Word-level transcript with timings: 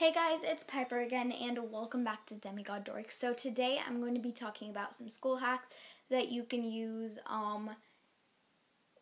Hey 0.00 0.12
guys, 0.12 0.38
it's 0.42 0.64
Piper 0.64 1.02
again, 1.02 1.30
and 1.30 1.58
welcome 1.70 2.02
back 2.02 2.24
to 2.24 2.34
Demigod 2.34 2.84
Dork. 2.84 3.12
So 3.12 3.34
today 3.34 3.78
I'm 3.86 4.00
going 4.00 4.14
to 4.14 4.20
be 4.20 4.32
talking 4.32 4.70
about 4.70 4.94
some 4.94 5.10
school 5.10 5.36
hacks 5.36 5.66
that 6.08 6.32
you 6.32 6.44
can 6.44 6.64
use, 6.64 7.18
um, 7.26 7.68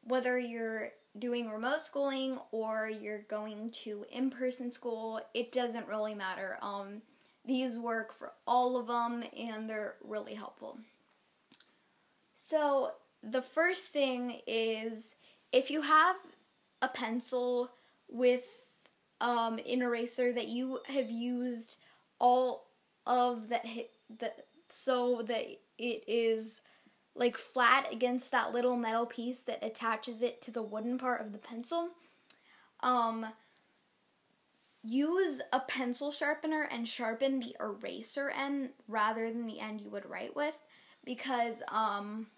whether 0.03 0.41
you're 0.41 0.89
doing 1.17 1.51
remote 1.51 1.83
schooling 1.83 2.41
or 2.51 2.91
you're 2.91 3.23
going 3.31 3.71
to 3.85 4.07
in-person 4.11 4.73
school. 4.73 5.21
It 5.35 5.53
doesn't 5.53 5.87
really 5.87 6.17
matter. 6.17 6.59
Um, 6.63 7.03
these 7.47 7.79
work 7.79 8.13
for 8.19 8.33
all 8.45 8.77
of 8.77 8.89
them, 8.89 9.23
and 9.39 9.71
they're 9.71 9.95
really 10.03 10.35
helpful. 10.35 10.81
So 12.35 12.91
the 13.23 13.43
first 13.43 13.91
thing 13.91 14.41
is 14.49 15.15
if 15.53 15.71
you 15.71 15.83
have 15.83 16.17
a 16.83 16.89
pencil 16.89 17.71
with 18.09 18.43
um, 19.21 19.59
an 19.59 19.83
eraser 19.83 20.33
that 20.33 20.49
you 20.49 20.81
have 20.87 21.11
used 21.11 21.77
all 22.21 22.69
of 23.07 23.49
that 23.49 23.67
hit 23.67 23.91
that 24.19 24.47
so 24.71 25.23
that 25.27 25.45
it 25.79 26.05
is 26.07 26.61
like 27.15 27.37
flat 27.37 27.93
against 27.93 28.31
that 28.31 28.53
little 28.53 28.77
metal 28.77 29.07
piece 29.07 29.41
that 29.41 29.65
attaches 29.65 30.23
it 30.23 30.41
to 30.43 30.51
the 30.51 30.63
wooden 30.63 30.99
part 30.99 31.21
of 31.21 31.33
the 31.33 31.39
pencil. 31.39 31.91
Um, 32.81 33.27
use 34.85 35.41
a 35.53 35.61
pencil 35.61 36.13
sharpener 36.13 36.69
and 36.71 36.87
sharpen 36.87 37.41
the 37.41 37.57
eraser 37.61 38.31
end 38.31 38.71
rather 38.87 39.33
than 39.33 39.47
the 39.47 39.59
end 39.59 39.81
you 39.81 39.91
would 39.91 40.09
write 40.09 40.37
with 40.37 40.55
because 41.05 41.63
um, 41.69 42.29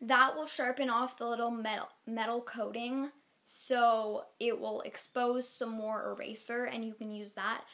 that 0.00 0.34
will 0.34 0.46
sharpen 0.46 0.90
off 0.90 1.16
the 1.16 1.28
little 1.28 1.50
metal 1.50 1.88
metal 2.06 2.40
coating 2.40 3.10
so 3.54 4.24
it 4.40 4.58
will 4.58 4.80
expose 4.80 5.46
some 5.46 5.72
more 5.72 6.12
eraser 6.12 6.64
and 6.64 6.82
you 6.82 6.94
can 6.94 7.12
use 7.12 7.32
that. 7.32 7.64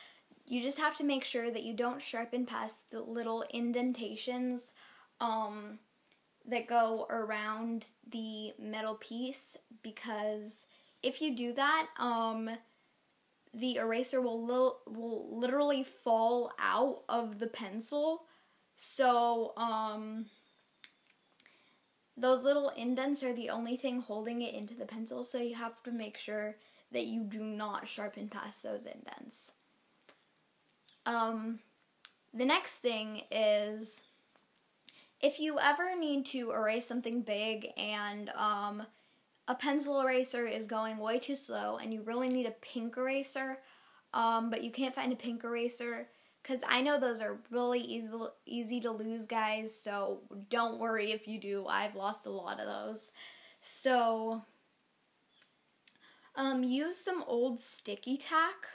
You 0.44 0.60
just 0.60 0.78
have 0.78 0.96
to 0.96 1.04
make 1.04 1.22
sure 1.22 1.52
that 1.52 1.62
you 1.62 1.72
don't 1.72 2.02
sharpen 2.02 2.46
past 2.46 2.90
the 2.90 3.00
little 3.00 3.44
indentations 3.54 4.72
um, 5.20 5.78
that 6.48 6.66
go 6.66 7.06
around 7.10 7.86
the 8.10 8.54
metal 8.58 8.96
piece 8.96 9.56
because 9.84 10.66
if 11.04 11.22
you 11.22 11.36
do 11.36 11.52
that, 11.52 11.86
um, 12.00 12.50
the 13.54 13.76
eraser 13.76 14.20
will 14.20 14.44
li- 14.44 14.92
will 14.92 15.38
literally 15.38 15.84
fall 15.84 16.50
out 16.58 17.04
of 17.08 17.38
the 17.38 17.46
pencil. 17.46 18.24
So, 18.74 19.52
um, 19.56 20.26
those 22.18 22.44
little 22.44 22.70
indents 22.70 23.22
are 23.22 23.32
the 23.32 23.50
only 23.50 23.76
thing 23.76 24.00
holding 24.00 24.42
it 24.42 24.54
into 24.54 24.74
the 24.74 24.84
pencil, 24.84 25.24
so 25.24 25.38
you 25.38 25.54
have 25.54 25.82
to 25.84 25.92
make 25.92 26.18
sure 26.18 26.56
that 26.92 27.06
you 27.06 27.22
do 27.22 27.40
not 27.40 27.86
sharpen 27.86 28.28
past 28.28 28.62
those 28.62 28.86
indents. 28.86 29.52
Um, 31.06 31.60
the 32.34 32.44
next 32.44 32.76
thing 32.76 33.22
is 33.30 34.02
if 35.20 35.40
you 35.40 35.58
ever 35.58 35.98
need 35.98 36.26
to 36.26 36.52
erase 36.52 36.86
something 36.86 37.22
big 37.22 37.68
and 37.76 38.30
um, 38.30 38.82
a 39.48 39.54
pencil 39.54 40.00
eraser 40.00 40.46
is 40.46 40.66
going 40.66 40.98
way 40.98 41.18
too 41.18 41.36
slow 41.36 41.78
and 41.80 41.92
you 41.92 42.02
really 42.02 42.28
need 42.28 42.46
a 42.46 42.54
pink 42.62 42.96
eraser, 42.96 43.58
um, 44.12 44.50
but 44.50 44.62
you 44.62 44.70
can't 44.70 44.94
find 44.94 45.12
a 45.12 45.16
pink 45.16 45.44
eraser, 45.44 46.08
because 46.48 46.62
I 46.66 46.80
know 46.80 46.98
those 46.98 47.20
are 47.20 47.38
really 47.50 47.80
easy 47.80 48.08
easy 48.46 48.80
to 48.80 48.90
lose, 48.90 49.26
guys. 49.26 49.78
So 49.78 50.20
don't 50.48 50.78
worry 50.78 51.12
if 51.12 51.28
you 51.28 51.38
do. 51.38 51.66
I've 51.66 51.94
lost 51.94 52.26
a 52.26 52.30
lot 52.30 52.60
of 52.60 52.66
those. 52.66 53.10
So 53.60 54.42
um, 56.36 56.62
use 56.62 56.96
some 56.96 57.22
old 57.26 57.60
sticky 57.60 58.16
tack 58.16 58.66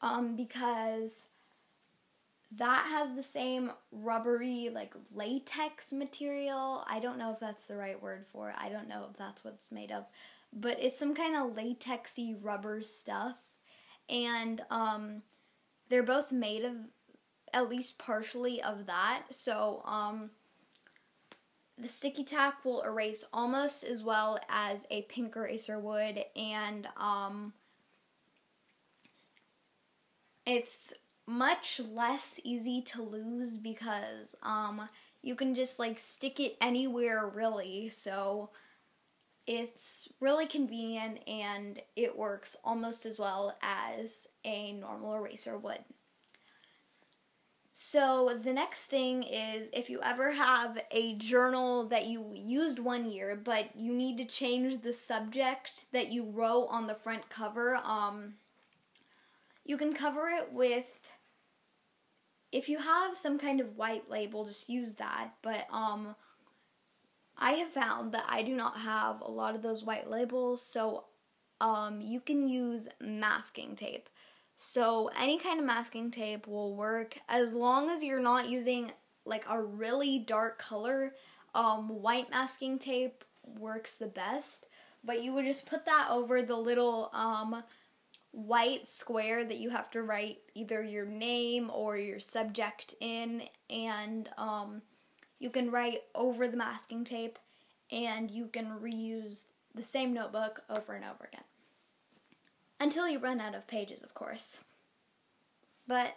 um, 0.00 0.36
because 0.36 1.26
that 2.52 2.86
has 2.88 3.16
the 3.16 3.22
same 3.22 3.72
rubbery 3.90 4.70
like 4.72 4.94
latex 5.12 5.92
material. 5.92 6.84
I 6.88 7.00
don't 7.00 7.18
know 7.18 7.32
if 7.32 7.40
that's 7.40 7.66
the 7.66 7.76
right 7.76 8.00
word 8.00 8.26
for 8.32 8.50
it. 8.50 8.56
I 8.58 8.68
don't 8.68 8.88
know 8.88 9.06
if 9.10 9.16
that's 9.16 9.44
what 9.44 9.54
it's 9.54 9.72
made 9.72 9.90
of, 9.90 10.04
but 10.52 10.80
it's 10.80 10.98
some 10.98 11.14
kind 11.14 11.34
of 11.34 11.56
latexy 11.56 12.36
rubber 12.40 12.82
stuff, 12.82 13.36
and 14.08 14.62
um, 14.70 15.22
they're 15.88 16.02
both 16.02 16.32
made 16.32 16.64
of 16.64 16.74
at 17.52 17.68
least 17.68 17.98
partially 17.98 18.62
of 18.62 18.86
that. 18.86 19.22
So, 19.30 19.82
um, 19.84 20.30
the 21.78 21.88
sticky 21.88 22.24
tack 22.24 22.64
will 22.64 22.82
erase 22.82 23.24
almost 23.32 23.84
as 23.84 24.02
well 24.02 24.38
as 24.48 24.86
a 24.90 25.02
pink 25.02 25.36
eraser 25.36 25.78
would, 25.78 26.24
and 26.34 26.88
um, 26.96 27.52
it's 30.46 30.94
much 31.26 31.80
less 31.92 32.40
easy 32.44 32.80
to 32.80 33.02
lose 33.02 33.56
because 33.56 34.34
um, 34.42 34.88
you 35.22 35.34
can 35.34 35.54
just 35.54 35.78
like 35.78 35.98
stick 35.98 36.40
it 36.40 36.56
anywhere 36.60 37.26
really. 37.26 37.88
So 37.88 38.50
it's 39.46 40.08
really 40.20 40.46
convenient 40.46 41.20
and 41.28 41.80
it 41.94 42.16
works 42.16 42.56
almost 42.64 43.06
as 43.06 43.18
well 43.18 43.56
as 43.62 44.28
a 44.44 44.72
normal 44.72 45.14
eraser 45.14 45.56
would. 45.56 45.78
So 47.72 48.38
the 48.42 48.54
next 48.54 48.84
thing 48.84 49.22
is 49.22 49.68
if 49.72 49.90
you 49.90 50.00
ever 50.02 50.32
have 50.32 50.78
a 50.90 51.14
journal 51.16 51.86
that 51.88 52.06
you 52.06 52.32
used 52.34 52.78
one 52.78 53.10
year 53.10 53.36
but 53.36 53.76
you 53.76 53.92
need 53.92 54.16
to 54.16 54.24
change 54.24 54.80
the 54.80 54.94
subject 54.94 55.84
that 55.92 56.10
you 56.10 56.24
wrote 56.24 56.68
on 56.70 56.86
the 56.86 56.94
front 56.94 57.28
cover, 57.28 57.76
um, 57.76 58.34
you 59.64 59.76
can 59.76 59.92
cover 59.92 60.28
it 60.28 60.52
with 60.52 60.86
if 62.50 62.68
you 62.68 62.78
have 62.78 63.18
some 63.18 63.38
kind 63.38 63.60
of 63.60 63.76
white 63.76 64.08
label, 64.08 64.46
just 64.46 64.70
use 64.70 64.94
that. 64.94 65.32
But 65.42 65.66
um, 65.70 66.16
I 67.38 67.52
have 67.52 67.68
found 67.68 68.12
that 68.12 68.24
I 68.28 68.42
do 68.42 68.54
not 68.54 68.78
have 68.78 69.20
a 69.20 69.30
lot 69.30 69.54
of 69.54 69.62
those 69.62 69.84
white 69.84 70.10
labels, 70.10 70.62
so 70.62 71.04
um, 71.60 72.00
you 72.00 72.20
can 72.20 72.48
use 72.48 72.88
masking 73.00 73.76
tape. 73.76 74.08
So 74.56 75.10
any 75.18 75.38
kind 75.38 75.60
of 75.60 75.66
masking 75.66 76.10
tape 76.10 76.46
will 76.46 76.74
work 76.74 77.18
as 77.28 77.52
long 77.52 77.90
as 77.90 78.02
you're 78.02 78.20
not 78.20 78.48
using 78.48 78.90
like 79.26 79.44
a 79.50 79.60
really 79.60 80.18
dark 80.18 80.58
color. 80.58 81.14
Um, 81.54 82.00
white 82.00 82.30
masking 82.30 82.78
tape 82.78 83.24
works 83.58 83.96
the 83.96 84.06
best, 84.06 84.66
but 85.04 85.22
you 85.22 85.32
would 85.34 85.44
just 85.44 85.66
put 85.66 85.84
that 85.84 86.08
over 86.10 86.42
the 86.42 86.56
little 86.56 87.10
um, 87.12 87.62
white 88.32 88.88
square 88.88 89.44
that 89.44 89.58
you 89.58 89.70
have 89.70 89.90
to 89.90 90.02
write 90.02 90.38
either 90.54 90.82
your 90.82 91.06
name 91.06 91.70
or 91.72 91.96
your 91.96 92.20
subject 92.20 92.94
in, 93.00 93.42
and 93.70 94.28
um, 94.36 94.82
you 95.38 95.50
can 95.50 95.70
write 95.70 96.02
over 96.14 96.48
the 96.48 96.56
masking 96.56 97.04
tape 97.04 97.38
and 97.90 98.30
you 98.30 98.46
can 98.46 98.66
reuse 98.82 99.44
the 99.74 99.82
same 99.82 100.12
notebook 100.12 100.62
over 100.70 100.94
and 100.94 101.04
over 101.04 101.28
again. 101.30 101.44
Until 102.80 103.08
you 103.08 103.18
run 103.18 103.40
out 103.40 103.54
of 103.54 103.66
pages, 103.66 104.02
of 104.02 104.14
course. 104.14 104.60
But 105.86 106.16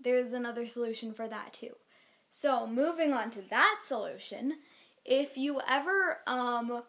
there's 0.00 0.32
another 0.32 0.66
solution 0.66 1.12
for 1.12 1.28
that 1.28 1.52
too. 1.52 1.74
So, 2.30 2.66
moving 2.66 3.12
on 3.12 3.30
to 3.30 3.42
that 3.48 3.80
solution, 3.82 4.58
if 5.04 5.38
you 5.38 5.60
ever 5.66 6.18
um, 6.26 6.82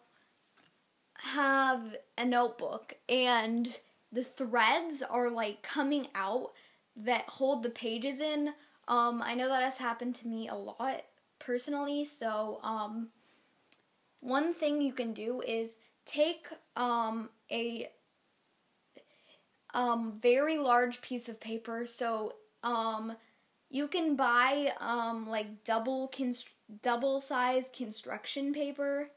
have 1.14 1.96
a 2.18 2.24
notebook 2.24 2.94
and 3.08 3.78
the 4.12 4.24
threads 4.24 5.02
are 5.02 5.30
like 5.30 5.62
coming 5.62 6.08
out 6.14 6.52
that 6.96 7.28
hold 7.28 7.62
the 7.62 7.70
pages 7.70 8.20
in, 8.20 8.52
um, 8.88 9.22
I 9.24 9.34
know 9.34 9.48
that 9.48 9.62
has 9.62 9.78
happened 9.78 10.16
to 10.16 10.28
me 10.28 10.48
a 10.48 10.54
lot 10.54 11.02
personally. 11.38 12.04
So, 12.04 12.60
um, 12.62 13.08
one 14.20 14.54
thing 14.54 14.82
you 14.82 14.92
can 14.92 15.12
do 15.12 15.40
is 15.46 15.76
take 16.04 16.46
um, 16.76 17.28
a 17.50 17.88
um, 19.74 20.18
very 20.20 20.58
large 20.58 21.00
piece 21.00 21.28
of 21.28 21.40
paper. 21.40 21.86
So 21.86 22.34
um, 22.62 23.16
you 23.70 23.86
can 23.86 24.16
buy 24.16 24.72
um, 24.80 25.28
like 25.28 25.64
double 25.64 26.08
const- 26.08 26.48
double 26.82 27.20
size 27.20 27.70
construction 27.74 28.52
paper. 28.52 29.10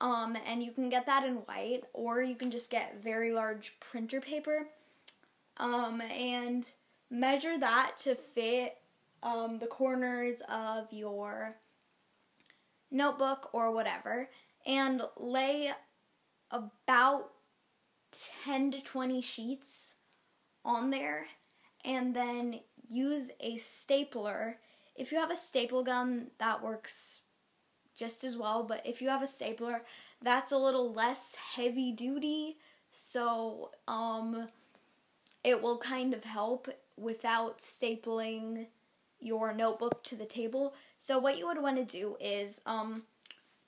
Um, 0.00 0.36
and 0.46 0.62
you 0.62 0.72
can 0.72 0.88
get 0.88 1.06
that 1.06 1.24
in 1.24 1.36
white, 1.36 1.82
or 1.92 2.20
you 2.20 2.34
can 2.34 2.50
just 2.50 2.68
get 2.68 3.02
very 3.02 3.32
large 3.32 3.76
printer 3.80 4.20
paper. 4.20 4.66
Um, 5.56 6.00
and 6.00 6.68
measure 7.10 7.56
that 7.56 7.92
to 7.98 8.16
fit 8.16 8.76
um, 9.24 9.58
the 9.58 9.66
corners 9.66 10.38
of 10.48 10.92
your 10.92 11.56
notebook 12.90 13.50
or 13.52 13.72
whatever, 13.72 14.28
and 14.66 15.02
lay 15.18 15.72
about 16.50 17.30
10 18.44 18.70
to 18.70 18.80
20 18.80 19.20
sheets 19.20 19.94
on 20.64 20.90
there 20.90 21.26
and 21.84 22.14
then 22.14 22.60
use 22.88 23.30
a 23.40 23.56
stapler. 23.56 24.58
If 24.94 25.10
you 25.10 25.18
have 25.18 25.30
a 25.30 25.36
staple 25.36 25.82
gun, 25.82 26.28
that 26.38 26.62
works 26.62 27.22
just 27.96 28.24
as 28.24 28.36
well, 28.36 28.62
but 28.62 28.82
if 28.84 29.02
you 29.02 29.08
have 29.08 29.22
a 29.22 29.26
stapler, 29.26 29.82
that's 30.22 30.52
a 30.52 30.58
little 30.58 30.92
less 30.92 31.34
heavy 31.54 31.92
duty. 31.92 32.58
So, 32.90 33.70
um, 33.88 34.48
it 35.42 35.60
will 35.60 35.78
kind 35.78 36.14
of 36.14 36.24
help 36.24 36.68
without 36.96 37.60
stapling 37.60 38.66
your 39.24 39.52
notebook 39.52 40.02
to 40.04 40.16
the 40.16 40.26
table. 40.26 40.74
So 40.98 41.18
what 41.18 41.38
you 41.38 41.46
would 41.46 41.60
want 41.60 41.76
to 41.76 41.84
do 41.84 42.16
is 42.20 42.60
um, 42.66 43.02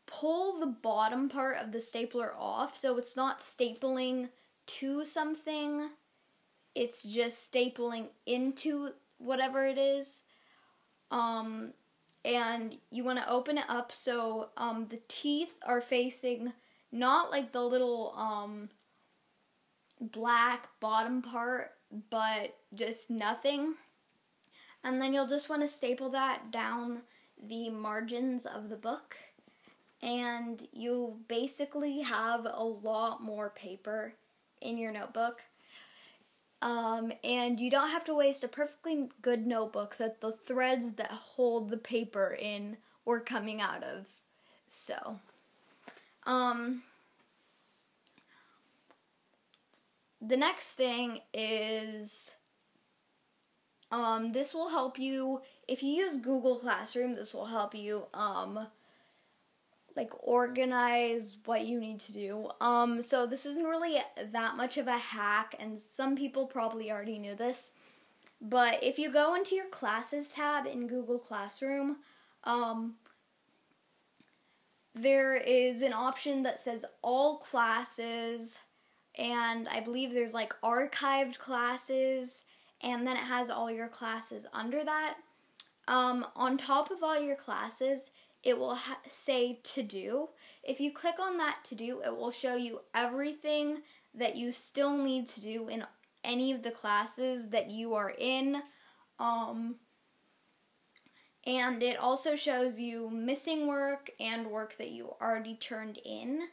pull 0.06 0.60
the 0.60 0.66
bottom 0.66 1.28
part 1.28 1.56
of 1.58 1.72
the 1.72 1.80
stapler 1.80 2.34
off 2.38 2.76
so 2.76 2.98
it's 2.98 3.16
not 3.16 3.40
stapling 3.40 4.28
to 4.66 5.04
something. 5.04 5.88
It's 6.74 7.02
just 7.02 7.52
stapling 7.52 8.08
into 8.26 8.90
whatever 9.18 9.66
it 9.66 9.78
is. 9.78 10.22
Um, 11.10 11.72
and 12.24 12.76
you 12.90 13.04
want 13.04 13.18
to 13.18 13.30
open 13.30 13.56
it 13.56 13.64
up 13.68 13.92
so 13.92 14.48
um, 14.56 14.86
the 14.90 15.00
teeth 15.08 15.54
are 15.64 15.80
facing 15.80 16.52
not 16.92 17.30
like 17.30 17.52
the 17.52 17.62
little 17.62 18.14
um, 18.16 18.68
black 20.00 20.68
bottom 20.80 21.22
part, 21.22 21.72
but 22.10 22.56
just 22.74 23.10
nothing. 23.10 23.74
And 24.86 25.02
then 25.02 25.12
you'll 25.12 25.26
just 25.26 25.48
want 25.48 25.62
to 25.62 25.68
staple 25.68 26.10
that 26.10 26.52
down 26.52 27.00
the 27.44 27.70
margins 27.70 28.46
of 28.46 28.68
the 28.68 28.76
book. 28.76 29.16
And 30.00 30.68
you'll 30.72 31.18
basically 31.26 32.02
have 32.02 32.46
a 32.48 32.62
lot 32.62 33.20
more 33.20 33.50
paper 33.50 34.14
in 34.60 34.78
your 34.78 34.92
notebook. 34.92 35.42
Um, 36.62 37.12
and 37.24 37.58
you 37.58 37.68
don't 37.68 37.90
have 37.90 38.04
to 38.04 38.14
waste 38.14 38.44
a 38.44 38.48
perfectly 38.48 39.08
good 39.22 39.44
notebook 39.44 39.96
that 39.96 40.20
the 40.20 40.30
threads 40.30 40.92
that 40.92 41.10
hold 41.10 41.68
the 41.68 41.76
paper 41.76 42.38
in 42.40 42.76
were 43.04 43.18
coming 43.18 43.60
out 43.60 43.82
of. 43.82 44.06
So, 44.68 45.18
um, 46.26 46.84
the 50.20 50.36
next 50.36 50.68
thing 50.70 51.22
is 51.34 52.30
um, 53.90 54.32
this 54.32 54.52
will 54.52 54.68
help 54.68 54.98
you 54.98 55.40
if 55.68 55.82
you 55.82 55.90
use 55.90 56.16
Google 56.16 56.56
Classroom. 56.56 57.14
This 57.14 57.32
will 57.32 57.46
help 57.46 57.74
you 57.74 58.04
um, 58.14 58.66
like 59.94 60.10
organize 60.20 61.36
what 61.44 61.66
you 61.66 61.80
need 61.80 62.00
to 62.00 62.12
do. 62.12 62.50
Um, 62.60 63.00
so 63.00 63.26
this 63.26 63.46
isn't 63.46 63.64
really 63.64 63.98
that 64.32 64.56
much 64.56 64.76
of 64.76 64.88
a 64.88 64.98
hack, 64.98 65.54
and 65.58 65.80
some 65.80 66.16
people 66.16 66.46
probably 66.46 66.90
already 66.90 67.18
knew 67.18 67.34
this. 67.34 67.72
But 68.40 68.82
if 68.82 68.98
you 68.98 69.10
go 69.10 69.34
into 69.34 69.54
your 69.54 69.68
classes 69.68 70.32
tab 70.32 70.66
in 70.66 70.88
Google 70.88 71.18
Classroom, 71.18 71.96
um, 72.44 72.96
there 74.94 75.36
is 75.36 75.82
an 75.82 75.92
option 75.92 76.42
that 76.42 76.58
says 76.58 76.84
all 77.02 77.38
classes 77.38 78.60
and 79.18 79.68
I 79.68 79.80
believe 79.80 80.12
there's 80.12 80.34
like 80.34 80.54
archived 80.62 81.38
classes, 81.38 82.44
and 82.82 83.06
then 83.06 83.16
it 83.16 83.24
has 83.24 83.50
all 83.50 83.70
your 83.70 83.88
classes 83.88 84.46
under 84.52 84.84
that. 84.84 85.16
Um, 85.88 86.26
on 86.34 86.58
top 86.58 86.90
of 86.90 87.02
all 87.02 87.20
your 87.20 87.36
classes, 87.36 88.10
it 88.42 88.58
will 88.58 88.74
ha- 88.74 88.98
say 89.10 89.60
to 89.74 89.82
do. 89.82 90.28
If 90.62 90.80
you 90.80 90.92
click 90.92 91.18
on 91.20 91.38
that 91.38 91.58
to 91.64 91.74
do, 91.74 92.02
it 92.04 92.16
will 92.16 92.30
show 92.30 92.56
you 92.56 92.80
everything 92.94 93.78
that 94.14 94.36
you 94.36 94.52
still 94.52 94.96
need 94.96 95.28
to 95.28 95.40
do 95.40 95.68
in 95.68 95.84
any 96.24 96.52
of 96.52 96.62
the 96.62 96.70
classes 96.70 97.48
that 97.50 97.70
you 97.70 97.94
are 97.94 98.14
in. 98.18 98.62
Um, 99.18 99.76
and 101.46 101.82
it 101.82 101.96
also 101.96 102.34
shows 102.34 102.80
you 102.80 103.08
missing 103.08 103.66
work 103.68 104.10
and 104.18 104.48
work 104.48 104.76
that 104.78 104.90
you 104.90 105.14
already 105.20 105.54
turned 105.54 105.98
in. 106.04 106.48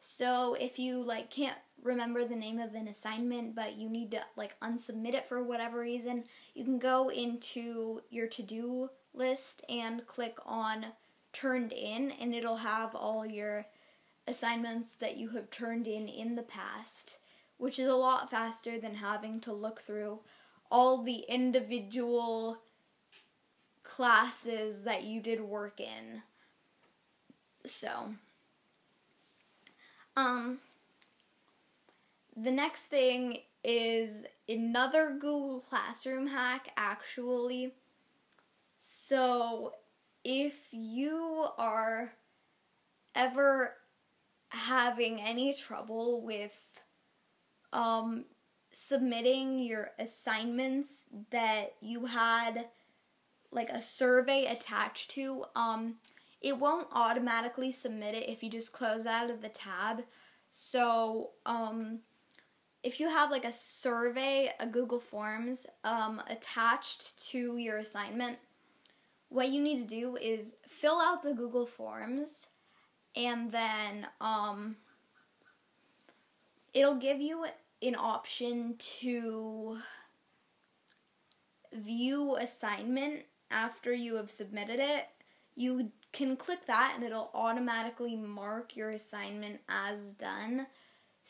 So 0.00 0.54
if 0.54 0.78
you 0.78 1.02
like 1.02 1.30
can't 1.30 1.58
remember 1.82 2.24
the 2.24 2.36
name 2.36 2.58
of 2.58 2.74
an 2.74 2.88
assignment 2.88 3.54
but 3.54 3.76
you 3.76 3.88
need 3.88 4.10
to 4.10 4.20
like 4.36 4.58
unsubmit 4.60 5.14
it 5.14 5.26
for 5.26 5.42
whatever 5.42 5.80
reason, 5.80 6.24
you 6.54 6.64
can 6.64 6.78
go 6.78 7.08
into 7.10 8.00
your 8.10 8.26
to-do 8.26 8.90
list 9.14 9.64
and 9.68 10.06
click 10.06 10.36
on 10.44 10.86
turned 11.32 11.72
in 11.72 12.12
and 12.20 12.34
it'll 12.34 12.56
have 12.56 12.94
all 12.94 13.24
your 13.24 13.66
assignments 14.26 14.92
that 14.94 15.16
you 15.16 15.28
have 15.30 15.50
turned 15.50 15.86
in 15.86 16.08
in 16.08 16.34
the 16.34 16.42
past, 16.42 17.18
which 17.56 17.78
is 17.78 17.88
a 17.88 17.94
lot 17.94 18.30
faster 18.30 18.78
than 18.78 18.94
having 18.94 19.40
to 19.40 19.52
look 19.52 19.80
through 19.80 20.18
all 20.70 21.02
the 21.02 21.24
individual 21.28 22.58
classes 23.82 24.82
that 24.84 25.04
you 25.04 25.20
did 25.20 25.40
work 25.40 25.80
in. 25.80 26.22
So, 27.64 28.14
um, 30.16 30.58
the 32.42 32.50
next 32.50 32.84
thing 32.84 33.38
is 33.64 34.24
another 34.48 35.12
Google 35.12 35.60
Classroom 35.60 36.26
hack, 36.26 36.70
actually. 36.76 37.74
So, 38.78 39.74
if 40.24 40.54
you 40.70 41.46
are 41.58 42.12
ever 43.14 43.74
having 44.50 45.20
any 45.20 45.52
trouble 45.52 46.22
with 46.22 46.52
um, 47.72 48.24
submitting 48.72 49.58
your 49.58 49.90
assignments 49.98 51.04
that 51.30 51.74
you 51.80 52.06
had 52.06 52.66
like 53.50 53.70
a 53.70 53.82
survey 53.82 54.46
attached 54.46 55.10
to, 55.12 55.44
um, 55.56 55.94
it 56.40 56.56
won't 56.58 56.86
automatically 56.92 57.72
submit 57.72 58.14
it 58.14 58.28
if 58.28 58.42
you 58.42 58.50
just 58.50 58.72
close 58.72 59.06
out 59.06 59.30
of 59.30 59.42
the 59.42 59.48
tab. 59.48 60.04
So, 60.50 61.30
um, 61.44 62.00
if 62.82 63.00
you 63.00 63.08
have 63.08 63.30
like 63.30 63.44
a 63.44 63.52
survey, 63.52 64.52
a 64.60 64.66
Google 64.66 65.00
Forms 65.00 65.66
um, 65.84 66.22
attached 66.28 67.28
to 67.30 67.56
your 67.56 67.78
assignment, 67.78 68.38
what 69.28 69.48
you 69.48 69.60
need 69.60 69.82
to 69.82 69.86
do 69.86 70.16
is 70.16 70.56
fill 70.66 71.00
out 71.00 71.22
the 71.22 71.34
Google 71.34 71.66
Forms 71.66 72.46
and 73.16 73.50
then 73.50 74.06
um, 74.20 74.76
it'll 76.72 76.98
give 76.98 77.20
you 77.20 77.44
an 77.82 77.96
option 77.96 78.76
to 78.78 79.78
view 81.72 82.36
assignment 82.36 83.22
after 83.50 83.92
you 83.92 84.14
have 84.16 84.30
submitted 84.30 84.78
it. 84.78 85.06
You 85.56 85.90
can 86.12 86.36
click 86.36 86.64
that 86.66 86.92
and 86.94 87.04
it'll 87.04 87.30
automatically 87.34 88.16
mark 88.16 88.76
your 88.76 88.90
assignment 88.90 89.60
as 89.68 90.12
done. 90.12 90.66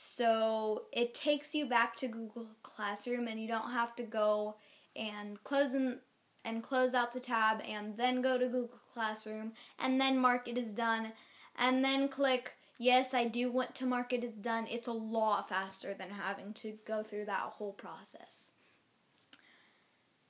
So 0.00 0.84
it 0.92 1.12
takes 1.12 1.56
you 1.56 1.66
back 1.66 1.96
to 1.96 2.06
Google 2.06 2.46
Classroom 2.62 3.26
and 3.26 3.40
you 3.40 3.48
don't 3.48 3.72
have 3.72 3.96
to 3.96 4.04
go 4.04 4.54
and 4.94 5.42
close 5.42 5.74
in, 5.74 5.98
and 6.44 6.62
close 6.62 6.94
out 6.94 7.12
the 7.12 7.18
tab 7.18 7.60
and 7.68 7.96
then 7.96 8.22
go 8.22 8.38
to 8.38 8.46
Google 8.46 8.78
Classroom 8.94 9.54
and 9.80 10.00
then 10.00 10.16
mark 10.16 10.46
it 10.46 10.56
as 10.56 10.68
done 10.68 11.12
and 11.56 11.84
then 11.84 12.08
click 12.08 12.52
yes, 12.78 13.12
I 13.12 13.24
do 13.24 13.50
want 13.50 13.74
to 13.74 13.86
mark 13.86 14.12
it 14.12 14.22
as 14.22 14.34
done. 14.34 14.68
It's 14.70 14.86
a 14.86 14.92
lot 14.92 15.48
faster 15.48 15.94
than 15.94 16.10
having 16.10 16.52
to 16.54 16.78
go 16.86 17.02
through 17.02 17.24
that 17.24 17.40
whole 17.40 17.72
process. 17.72 18.50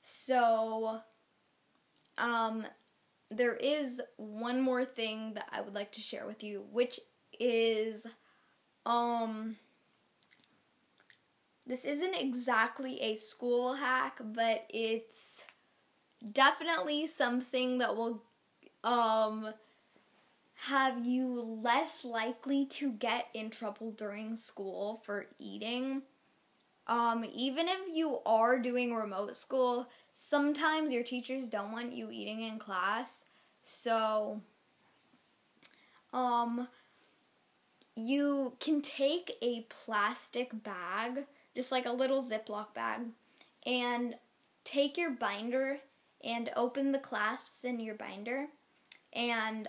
So 0.01 1.01
um 2.17 2.65
there 3.29 3.55
is 3.55 4.01
one 4.17 4.59
more 4.59 4.83
thing 4.83 5.35
that 5.35 5.45
I 5.51 5.61
would 5.61 5.75
like 5.75 5.91
to 5.91 6.01
share 6.01 6.25
with 6.25 6.41
you, 6.41 6.65
which 6.71 6.99
is 7.39 8.07
um 8.85 9.57
this 11.65 11.85
isn't 11.85 12.15
exactly 12.15 12.99
a 12.99 13.15
school 13.15 13.73
hack, 13.73 14.19
but 14.23 14.65
it's 14.69 15.43
definitely 16.33 17.07
something 17.07 17.77
that 17.77 17.95
will 17.95 18.23
um 18.83 19.53
have 20.55 21.05
you 21.05 21.39
less 21.63 22.03
likely 22.03 22.65
to 22.65 22.91
get 22.91 23.27
in 23.33 23.49
trouble 23.49 23.91
during 23.91 24.35
school 24.35 25.01
for 25.05 25.27
eating. 25.39 26.01
Um, 26.87 27.23
even 27.33 27.67
if 27.69 27.79
you 27.93 28.19
are 28.25 28.59
doing 28.59 28.93
remote 28.93 29.37
school, 29.37 29.87
sometimes 30.13 30.91
your 30.91 31.03
teachers 31.03 31.45
don't 31.47 31.71
want 31.71 31.93
you 31.93 32.09
eating 32.11 32.41
in 32.41 32.59
class. 32.59 33.23
So, 33.63 34.41
um, 36.11 36.67
you 37.99 38.53
can 38.59 38.81
take 38.81 39.37
a 39.41 39.67
plastic 39.69 40.63
bag, 40.63 41.25
just 41.55 41.71
like 41.71 41.85
a 41.85 41.91
little 41.91 42.23
Ziploc 42.23 42.73
bag, 42.73 43.01
and 43.65 44.15
take 44.63 44.97
your 44.97 45.11
binder 45.11 45.79
and 46.23 46.49
open 46.55 46.91
the 46.91 46.99
clasps 46.99 47.63
in 47.63 47.79
your 47.79 47.95
binder 47.95 48.47
and 49.13 49.67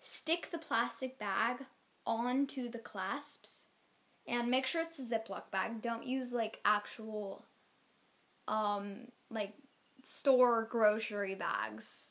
stick 0.00 0.48
the 0.50 0.58
plastic 0.58 1.18
bag 1.18 1.58
onto 2.06 2.70
the 2.70 2.78
clasps 2.78 3.64
and 4.26 4.50
make 4.50 4.66
sure 4.66 4.82
it's 4.82 4.98
a 4.98 5.02
Ziploc 5.02 5.50
bag. 5.50 5.82
Don't 5.82 6.06
use 6.06 6.32
like 6.32 6.60
actual 6.64 7.44
um 8.48 9.08
like 9.30 9.54
store 10.02 10.68
grocery 10.70 11.34
bags. 11.34 12.08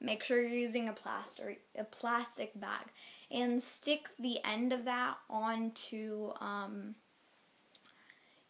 Make 0.00 0.22
sure 0.22 0.40
you're 0.40 0.50
using 0.50 0.88
a 0.88 0.92
plastic 0.92 1.62
a 1.76 1.84
plastic 1.84 2.58
bag. 2.58 2.86
And 3.30 3.62
stick 3.62 4.08
the 4.18 4.38
end 4.44 4.72
of 4.72 4.84
that 4.84 5.16
onto 5.28 6.30
um, 6.40 6.94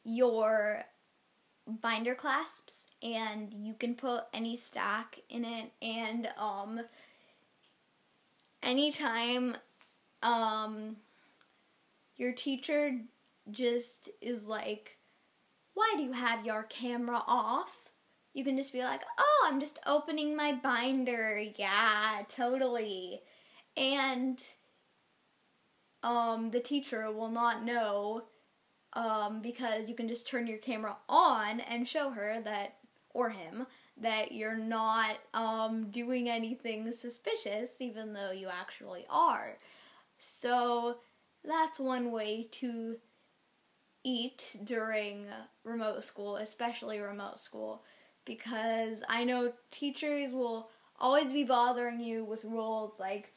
your 0.04 0.84
binder 1.66 2.14
clasps 2.14 2.86
and 3.02 3.52
you 3.52 3.74
can 3.74 3.94
put 3.94 4.24
any 4.32 4.56
stack 4.56 5.20
in 5.28 5.44
it. 5.44 5.72
And 5.82 6.28
um 6.38 6.80
anytime 8.62 9.56
um 10.22 10.96
your 12.16 12.32
teacher 12.32 12.98
just 13.50 14.10
is 14.20 14.44
like 14.44 14.96
why 15.74 15.94
do 15.96 16.02
you 16.02 16.12
have 16.12 16.44
your 16.44 16.64
camera 16.64 17.22
off 17.26 17.85
you 18.36 18.44
can 18.44 18.56
just 18.56 18.72
be 18.72 18.82
like 18.82 19.02
oh 19.18 19.46
i'm 19.48 19.60
just 19.60 19.78
opening 19.86 20.36
my 20.36 20.52
binder. 20.52 21.42
Yeah 21.56 22.22
totally. 22.28 23.20
And 23.76 24.42
um 26.02 26.50
the 26.50 26.60
teacher 26.60 27.10
will 27.10 27.30
not 27.30 27.64
know 27.64 28.24
um, 28.92 29.42
because 29.42 29.90
you 29.90 29.94
can 29.94 30.08
just 30.08 30.26
turn 30.26 30.46
your 30.46 30.58
camera 30.58 30.96
on 31.08 31.60
and 31.60 31.86
show 31.86 32.10
her 32.10 32.40
that 32.44 32.76
or 33.10 33.28
him 33.30 33.66
that 33.98 34.32
you're 34.32 34.56
not 34.56 35.16
um, 35.34 35.90
doing 35.90 36.28
anything 36.28 36.90
suspicious, 36.92 37.80
even 37.80 38.12
though 38.12 38.30
you 38.30 38.48
actually 38.48 39.06
are. 39.08 39.56
So 40.18 40.96
that's 41.44 41.78
one 41.78 42.10
way 42.10 42.48
to 42.52 42.96
eat 44.04 44.56
during 44.64 45.26
remote 45.64 46.04
school, 46.04 46.36
especially 46.36 46.98
remote 46.98 47.40
school, 47.40 47.84
because 48.26 49.02
I 49.08 49.24
know 49.24 49.52
teachers 49.70 50.32
will 50.32 50.68
always 50.98 51.32
be 51.32 51.44
bothering 51.44 52.00
you 52.00 52.24
with 52.24 52.44
rules 52.44 52.92
like 52.98 53.32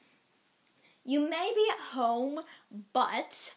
you 1.06 1.30
may 1.30 1.52
be 1.56 1.68
at 1.72 1.80
home, 1.80 2.42
but 2.94 3.54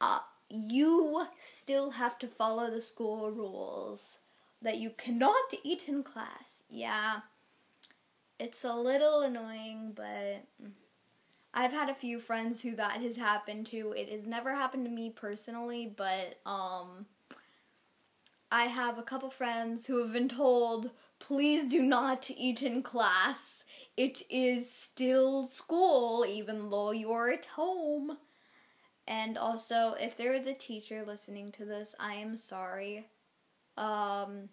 uh, 0.00 0.18
you 0.50 1.26
still 1.40 1.90
have 1.90 2.18
to 2.18 2.26
follow 2.26 2.70
the 2.70 2.80
school 2.80 3.30
rules 3.30 4.18
that 4.62 4.78
you 4.78 4.90
cannot 4.90 5.54
eat 5.62 5.88
in 5.88 6.02
class. 6.02 6.62
Yeah, 6.68 7.20
it's 8.38 8.64
a 8.64 8.74
little 8.74 9.22
annoying, 9.22 9.92
but 9.94 10.44
I've 11.54 11.72
had 11.72 11.88
a 11.88 11.94
few 11.94 12.20
friends 12.20 12.60
who 12.60 12.76
that 12.76 13.00
has 13.00 13.16
happened 13.16 13.66
to. 13.68 13.92
It 13.96 14.10
has 14.10 14.26
never 14.26 14.54
happened 14.54 14.84
to 14.84 14.90
me 14.90 15.10
personally, 15.10 15.94
but 15.96 16.38
um 16.44 17.06
I 18.50 18.66
have 18.66 18.98
a 18.98 19.02
couple 19.02 19.30
friends 19.30 19.86
who 19.86 20.02
have 20.02 20.12
been 20.12 20.28
told, 20.28 20.90
please 21.18 21.66
do 21.66 21.82
not 21.82 22.30
eat 22.30 22.62
in 22.62 22.82
class. 22.82 23.64
It 23.96 24.22
is 24.30 24.70
still 24.70 25.48
school, 25.48 26.24
even 26.28 26.70
though 26.70 26.92
you're 26.92 27.30
at 27.32 27.46
home. 27.46 28.18
And 29.08 29.36
also, 29.36 29.94
if 30.00 30.16
there 30.16 30.32
is 30.32 30.46
a 30.46 30.54
teacher 30.54 31.04
listening 31.06 31.52
to 31.52 31.64
this, 31.64 31.94
I 31.98 32.14
am 32.14 32.36
sorry. 32.36 33.06
Um, 33.76 34.48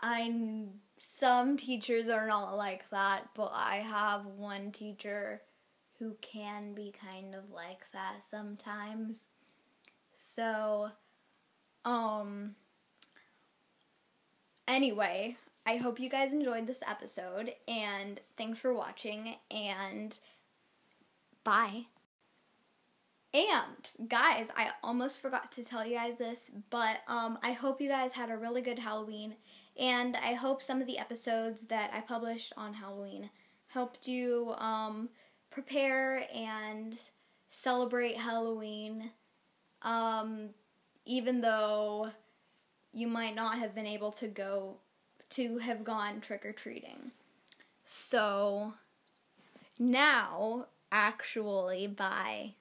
I 0.00 0.66
some 1.00 1.56
teachers 1.56 2.08
are 2.08 2.26
not 2.26 2.56
like 2.56 2.88
that, 2.90 3.28
but 3.34 3.52
I 3.54 3.76
have 3.76 4.26
one 4.26 4.72
teacher 4.72 5.42
who 5.98 6.16
can 6.20 6.74
be 6.74 6.94
kind 7.00 7.34
of 7.34 7.50
like 7.50 7.80
that 7.92 8.24
sometimes. 8.28 9.24
So, 10.14 10.90
um, 11.84 12.54
anyway, 14.66 15.36
I 15.66 15.76
hope 15.76 16.00
you 16.00 16.08
guys 16.08 16.32
enjoyed 16.32 16.66
this 16.66 16.82
episode, 16.86 17.52
and 17.66 18.20
thanks 18.36 18.58
for 18.58 18.72
watching, 18.72 19.36
and 19.50 20.18
bye. 21.44 21.86
And 23.34 24.08
guys, 24.08 24.48
I 24.56 24.70
almost 24.82 25.20
forgot 25.20 25.52
to 25.52 25.64
tell 25.64 25.86
you 25.86 25.94
guys 25.96 26.16
this, 26.16 26.50
but 26.70 26.98
um, 27.06 27.38
I 27.42 27.52
hope 27.52 27.80
you 27.80 27.88
guys 27.88 28.12
had 28.12 28.30
a 28.30 28.36
really 28.36 28.62
good 28.62 28.78
Halloween, 28.78 29.34
and 29.78 30.16
I 30.16 30.32
hope 30.34 30.62
some 30.62 30.80
of 30.80 30.86
the 30.86 30.98
episodes 30.98 31.62
that 31.68 31.90
I 31.92 32.00
published 32.00 32.52
on 32.56 32.72
Halloween 32.72 33.28
helped 33.68 34.08
you 34.08 34.54
um, 34.56 35.10
prepare 35.50 36.24
and 36.34 36.98
celebrate 37.50 38.16
Halloween, 38.16 39.10
um, 39.82 40.50
even 41.08 41.40
though 41.40 42.10
you 42.92 43.08
might 43.08 43.34
not 43.34 43.58
have 43.58 43.74
been 43.74 43.86
able 43.86 44.12
to 44.12 44.28
go 44.28 44.76
to 45.30 45.56
have 45.58 45.82
gone 45.82 46.20
trick 46.20 46.44
or 46.44 46.52
treating. 46.52 47.12
So 47.86 48.74
now, 49.78 50.66
actually, 50.92 51.86
bye. 51.86 52.52